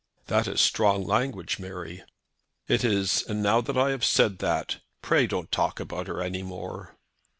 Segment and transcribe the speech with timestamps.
[0.25, 2.03] "That is strong language, Mary."
[2.67, 3.21] "It is.
[3.29, 6.97] And now that I have said that, pray don't talk about her any more."